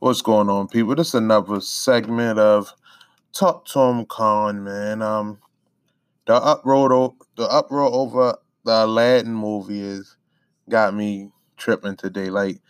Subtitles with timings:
[0.00, 0.94] What's going on, people?
[0.94, 2.72] This is another segment of
[3.32, 5.02] Talk to 'em Con, man.
[5.02, 5.40] Um,
[6.26, 10.16] the uproar, the uproar over the Aladdin movie is
[10.70, 12.30] got me tripping today.
[12.30, 12.60] Like,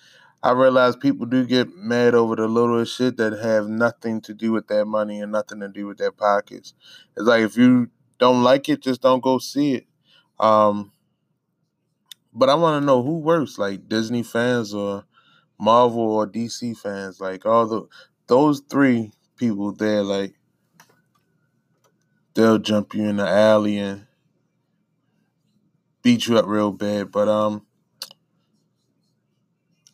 [0.42, 4.52] I realize people do get mad over the littlest shit that have nothing to do
[4.52, 6.74] with their money and nothing to do with their pockets.
[7.16, 9.86] It's like if you don't like it, just don't go see it.
[10.40, 10.92] Um,
[12.32, 15.04] but I want to know who worse, like Disney fans or
[15.60, 17.20] Marvel or DC fans.
[17.20, 17.82] Like all the
[18.26, 20.34] those three people there, like
[22.34, 24.06] they'll jump you in the alley and
[26.02, 27.10] beat you up real bad.
[27.12, 27.66] But um,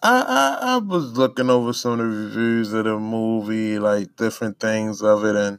[0.02, 0.20] I,
[0.62, 5.02] I I was looking over some of the reviews of the movie, like different things
[5.02, 5.58] of it, and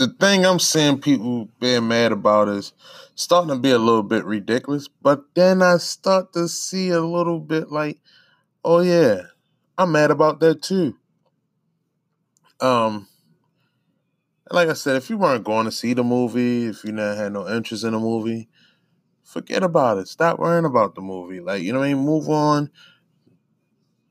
[0.00, 2.72] the thing I'm seeing people being mad about is
[3.14, 4.88] starting to be a little bit ridiculous.
[4.88, 7.98] But then I start to see a little bit like,
[8.64, 9.24] oh yeah,
[9.76, 10.96] I'm mad about that too.
[12.62, 13.08] Um,
[14.50, 17.34] like I said, if you weren't going to see the movie, if you not had
[17.34, 18.48] no interest in the movie,
[19.22, 20.08] forget about it.
[20.08, 21.40] Stop worrying about the movie.
[21.40, 22.06] Like you know what I mean.
[22.06, 22.70] Move on.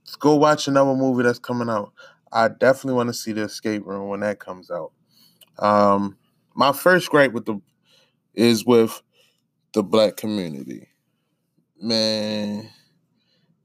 [0.06, 1.94] Let's go watch another movie that's coming out.
[2.32, 4.92] I definitely want to see the Escape Room when that comes out.
[5.60, 6.18] Um,
[6.56, 7.62] my first gripe with the
[8.34, 9.02] is with
[9.74, 10.88] the black community.
[11.82, 12.70] Man,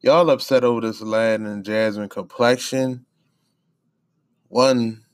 [0.00, 3.06] y'all upset over this Aladdin and Jasmine complexion.
[4.48, 5.04] One,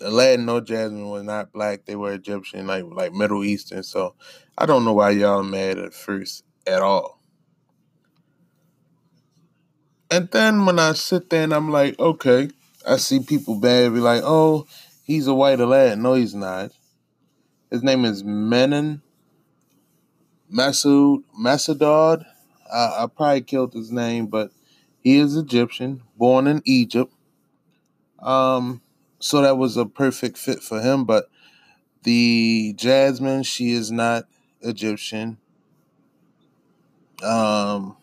[0.00, 3.82] Aladdin or Jasmine was not black; they were Egyptian, like like Middle Eastern.
[3.82, 4.14] So
[4.56, 7.20] I don't know why y'all mad at first at all.
[10.10, 12.50] And then when I sit there and I'm like, okay,
[12.86, 14.66] I see people bad be like, oh,
[15.04, 15.98] He's a white lad.
[15.98, 16.72] No, he's not.
[17.70, 19.02] His name is Menon
[20.52, 22.24] Masood Masadad.
[22.72, 24.52] I, I probably killed his name, but
[25.00, 27.12] he is Egyptian, born in Egypt.
[28.20, 28.82] Um,
[29.18, 31.04] so that was a perfect fit for him.
[31.04, 31.28] But
[32.04, 34.24] the Jasmine, she is not
[34.60, 35.38] Egyptian.
[37.22, 37.96] Um,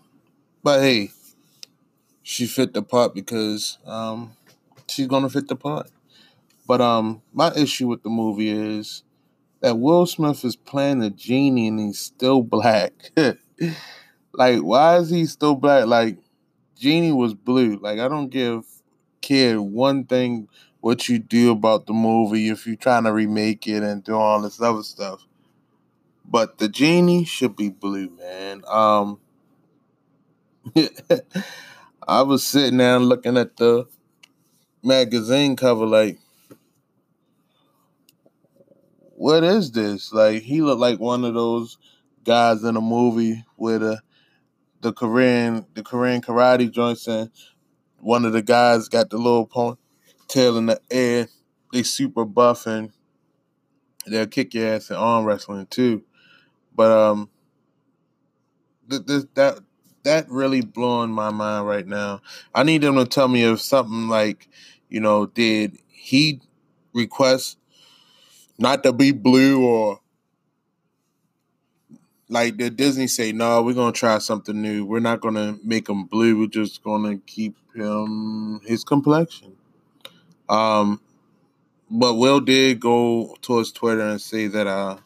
[0.63, 1.11] but hey,
[2.23, 4.33] she fit the part because um,
[4.87, 5.89] she's gonna fit the part.
[6.69, 9.01] But um, my issue with the movie is
[9.59, 12.93] that Will Smith is playing a genie and he's still black.
[14.33, 15.87] like, why is he still black?
[15.87, 16.19] Like,
[16.77, 17.77] Genie was blue.
[17.77, 18.65] Like, I don't give
[19.19, 20.47] kid one thing
[20.79, 24.39] what you do about the movie if you're trying to remake it and do all
[24.39, 25.25] this other stuff.
[26.23, 28.61] But the genie should be blue, man.
[28.67, 29.19] Um,
[32.07, 33.87] I was sitting there looking at the
[34.83, 36.19] magazine cover, like,
[39.19, 40.13] what is this?
[40.13, 41.77] Like he looked like one of those
[42.23, 43.99] guys in a movie with the
[44.79, 47.29] the Korean the Korean karate joints and
[47.99, 51.27] one of the guys got the little ponytail in the air.
[51.73, 52.93] They super buff and
[54.07, 56.01] they'll kick your ass in arm wrestling too.
[56.73, 57.29] But um,
[58.89, 59.59] th- th- that
[60.03, 62.21] that really blowing my mind right now.
[62.55, 64.47] I need them to tell me if something like,
[64.87, 66.39] you know, did he
[66.93, 67.57] request
[68.59, 69.99] not to be blue or
[72.29, 74.85] like the Disney say, no, we're gonna try something new.
[74.85, 76.39] We're not gonna make him blue.
[76.39, 79.55] We're just gonna keep him his complexion.
[80.47, 81.01] Um,
[81.89, 84.97] but Will did go towards Twitter and say that uh,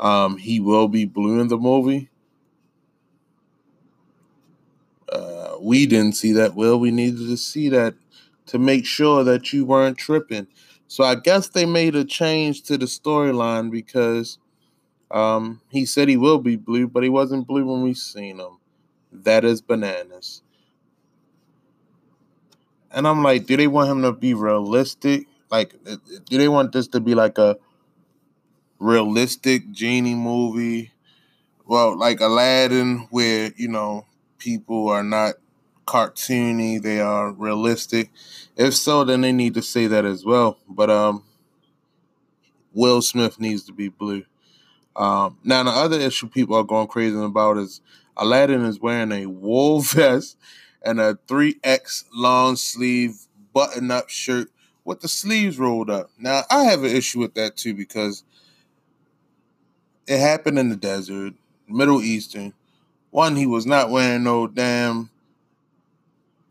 [0.00, 2.10] um, he will be blue in the movie.
[5.08, 6.54] Uh, we didn't see that.
[6.56, 7.94] Will we needed to see that
[8.46, 10.46] to make sure that you weren't tripping.
[10.88, 14.38] So I guess they made a change to the storyline because
[15.10, 18.58] um, he said he will be blue, but he wasn't blue when we seen him.
[19.12, 20.42] That is bananas.
[22.90, 25.26] And I'm like, do they want him to be realistic?
[25.50, 25.96] Like, uh,
[26.26, 27.56] do they want this to be like a
[28.78, 30.92] realistic genie movie?
[31.66, 34.06] Well, like Aladdin, where you know
[34.38, 35.34] people are not
[35.86, 38.10] cartoony, they are realistic.
[38.56, 40.58] If so, then they need to say that as well.
[40.68, 41.24] But um,
[42.72, 44.24] Will Smith needs to be blue.
[44.96, 47.80] Um, now the other issue people are going crazy about is
[48.16, 50.36] Aladdin is wearing a wool vest
[50.84, 54.50] and a 3X long sleeve button up shirt
[54.84, 56.10] with the sleeves rolled up.
[56.18, 58.22] Now I have an issue with that too because
[60.06, 61.34] it happened in the desert,
[61.66, 62.52] Middle Eastern.
[63.10, 65.10] One, he was not wearing no damn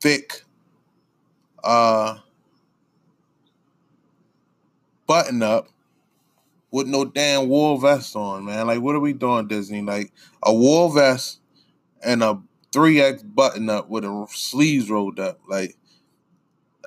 [0.03, 0.44] thick
[1.63, 2.17] uh
[5.07, 5.69] button up
[6.71, 8.67] with no damn wool vest on, man.
[8.67, 9.81] Like, what are we doing, Disney?
[9.81, 10.11] Like
[10.44, 11.39] a wool vest
[12.03, 12.41] and a
[12.73, 15.39] three X button up with a sleeves rolled up.
[15.47, 15.77] Like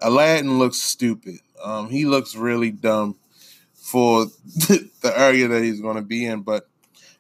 [0.03, 1.37] Aladdin looks stupid.
[1.65, 3.17] Um, he looks really dumb
[3.73, 4.27] for
[4.57, 6.43] the area that he's going to be in.
[6.43, 6.69] But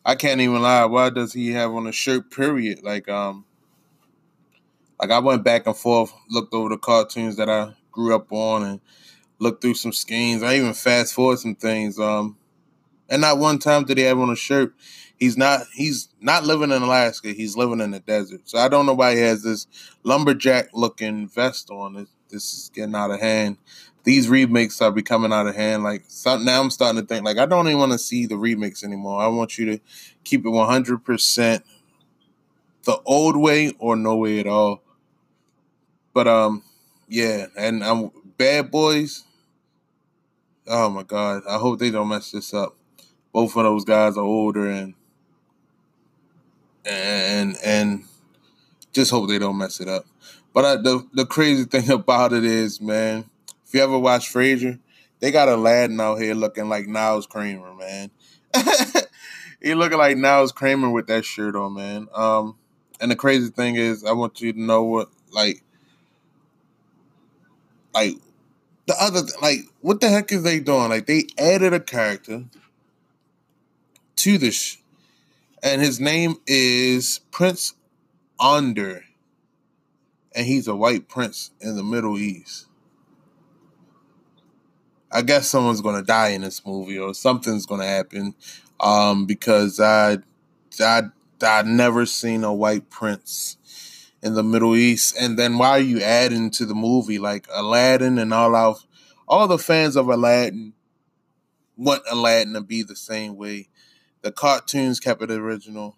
[0.04, 0.84] I can't even lie.
[0.84, 2.30] Why does he have on a shirt?
[2.30, 2.82] Period.
[2.82, 3.46] Like um,
[5.00, 8.62] like I went back and forth, looked over the cartoons that I grew up on,
[8.62, 8.80] and
[9.38, 10.42] looked through some schemes.
[10.42, 11.98] I even fast forward some things.
[11.98, 12.36] Um,
[13.08, 14.74] and not one time did he have on a shirt.
[15.18, 15.62] He's not.
[15.72, 17.28] He's not living in Alaska.
[17.28, 18.42] He's living in the desert.
[18.44, 19.66] So I don't know why he has this
[20.02, 22.06] lumberjack looking vest on.
[22.28, 23.58] This is getting out of hand.
[24.04, 25.82] These remakes are becoming out of hand.
[25.82, 28.84] Like now, I'm starting to think like I don't even want to see the remix
[28.84, 29.20] anymore.
[29.20, 29.80] I want you to
[30.24, 31.64] keep it 100 percent
[32.84, 34.82] the old way or no way at all.
[36.16, 36.62] But um,
[37.10, 39.24] yeah, and I'm Bad Boys.
[40.66, 42.74] Oh my god, I hope they don't mess this up.
[43.34, 44.94] Both of those guys are older and
[46.86, 48.04] and and
[48.94, 50.06] just hope they don't mess it up.
[50.54, 53.28] But I, the the crazy thing about it is, man,
[53.66, 54.78] if you ever watch Frasier,
[55.20, 58.10] they got Aladdin out here looking like Niles Kramer, man.
[59.60, 62.08] he looking like Niles Kramer with that shirt on, man.
[62.14, 62.56] Um,
[63.02, 65.62] and the crazy thing is, I want you to know what like
[67.96, 68.16] like
[68.86, 70.90] the other like what the heck is they doing?
[70.90, 72.44] Like they added a character
[74.16, 74.76] to this,
[75.62, 77.74] and his name is Prince
[78.38, 79.04] Onder,
[80.34, 82.66] and he's a white prince in the Middle East.
[85.10, 88.34] I guess someone's gonna die in this movie or something's gonna happen,
[88.78, 90.18] um, because I,
[90.80, 91.04] I,
[91.42, 93.56] I never seen a white prince
[94.26, 95.16] in the Middle East.
[95.18, 98.76] And then why are you adding to the movie like Aladdin and all our
[99.28, 100.72] all the fans of Aladdin
[101.76, 103.68] want Aladdin to be the same way.
[104.22, 105.96] The cartoons kept it original.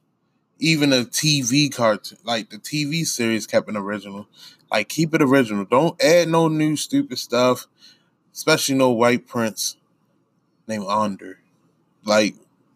[0.59, 4.29] Even the TV cartoon, like the TV series, kept it original.
[4.71, 5.65] Like keep it original.
[5.65, 7.67] Don't add no new stupid stuff,
[8.35, 9.77] especially no white prince
[10.67, 11.39] named Onder.
[12.05, 12.35] Like,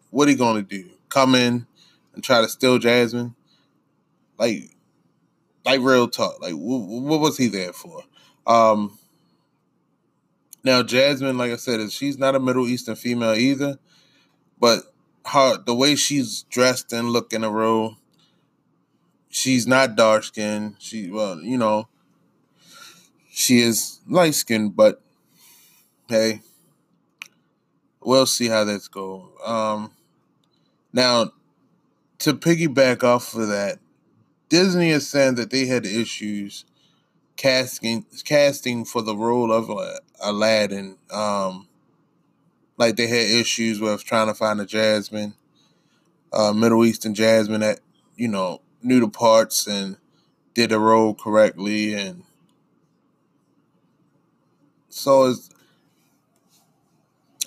[0.09, 0.89] what are you gonna do?
[1.09, 1.67] Come in
[2.13, 3.35] and try to steal Jasmine?
[4.37, 4.72] Like,
[5.65, 6.41] like real talk.
[6.41, 8.03] Like, what was he there for?
[8.45, 8.97] Um,
[10.63, 13.77] now Jasmine, like I said, she's not a Middle Eastern female either,
[14.59, 14.83] but
[15.25, 17.97] her the way she's dressed and look in a row,
[19.29, 20.75] she's not dark skinned.
[20.79, 21.87] She well, you know,
[23.29, 25.01] she is light skinned, but
[26.07, 26.41] hey,
[28.01, 29.31] we'll see how that's go.
[29.45, 29.91] Um,
[30.91, 31.31] now
[32.19, 33.79] to piggyback off of that,
[34.53, 36.63] Disney is saying that they had issues
[37.37, 40.95] casting casting for the role of uh, Aladdin.
[41.09, 41.67] Um,
[42.77, 45.33] like they had issues with trying to find a Jasmine,
[46.31, 47.79] uh, Middle Eastern Jasmine that
[48.15, 49.97] you know knew the parts and
[50.53, 52.23] did the role correctly, and
[54.87, 55.49] so it's.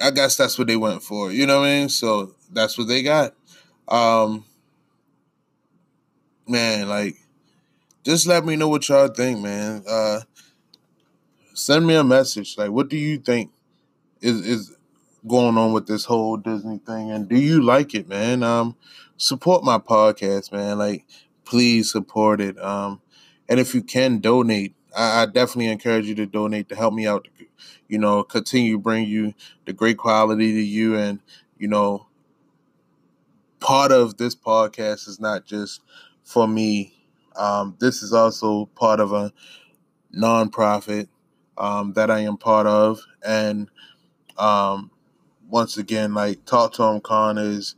[0.02, 1.31] I guess that's what they went for.
[1.31, 1.88] You know what I mean?
[1.88, 3.32] So that's what they got.
[3.87, 4.44] Um,
[6.48, 7.16] man, like,
[8.04, 9.82] just let me know what y'all think, man.
[9.88, 10.20] Uh,
[11.54, 12.56] send me a message.
[12.56, 13.50] Like, what do you think
[14.20, 14.76] is is
[15.26, 18.43] going on with this whole Disney thing, and do you like it, man?
[18.43, 18.76] Um,
[19.16, 20.78] support my podcast, man.
[20.78, 21.04] Like,
[21.44, 22.58] please support it.
[22.62, 23.00] Um,
[23.49, 27.06] and if you can donate, I, I definitely encourage you to donate to help me
[27.06, 27.25] out.
[27.25, 27.30] To,
[27.88, 31.21] you know, continue bring you the great quality to you, and
[31.59, 32.06] you know,
[33.61, 35.80] part of this podcast is not just
[36.26, 36.92] for me.
[37.37, 39.33] Um, this is also part of a
[40.16, 41.09] nonprofit
[41.59, 43.68] um, that I am part of, and
[44.38, 44.90] um,
[45.49, 47.75] once again, like Talk to 'em Con is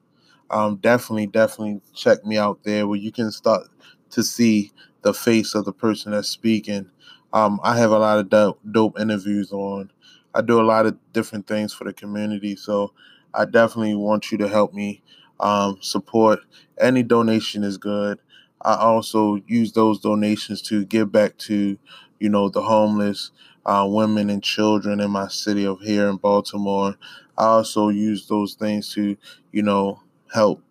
[0.49, 3.67] Um, definitely, definitely check me out there where you can start
[4.11, 6.89] to see the face of the person that's speaking.
[7.33, 9.91] Um, I have a lot of dope, dope interviews on.
[10.33, 12.93] I do a lot of different things for the community, so
[13.33, 15.01] I definitely want you to help me
[15.39, 16.39] um, support.
[16.79, 18.19] Any donation is good.
[18.61, 21.77] I also use those donations to give back to,
[22.19, 23.31] you know, the homeless,
[23.65, 26.95] uh, women and children in my city of here in Baltimore.
[27.37, 29.17] I also use those things to,
[29.51, 29.99] you know,
[30.33, 30.61] help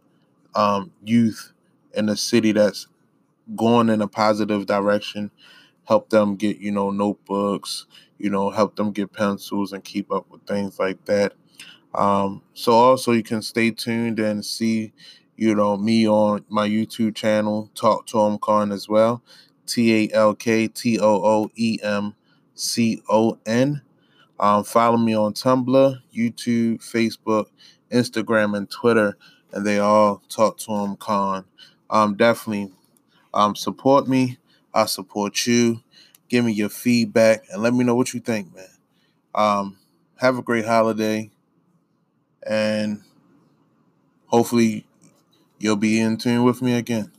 [0.54, 1.52] um, youth
[1.94, 2.86] in a city that's
[3.56, 5.30] going in a positive direction,
[5.84, 7.86] help them get, you know, notebooks,
[8.18, 11.32] you know, help them get pencils and keep up with things like that.
[11.94, 14.92] Um, so also you can stay tuned and see,
[15.36, 19.22] you know, me on my YouTube channel, Talk to 'em Con as well.
[19.66, 22.14] T A L K T O O E M
[22.54, 23.82] C O N.
[24.38, 27.46] Um, follow me on Tumblr, YouTube, Facebook,
[27.92, 29.16] Instagram, and Twitter,
[29.52, 31.44] and they all talk to him con.
[31.90, 32.72] Um, definitely
[33.34, 34.38] um, support me.
[34.74, 35.82] I support you.
[36.28, 38.66] Give me your feedback and let me know what you think, man.
[39.34, 39.78] Um,
[40.16, 41.30] have a great holiday,
[42.46, 43.00] and
[44.26, 44.86] hopefully
[45.58, 47.12] you'll be in tune with me again.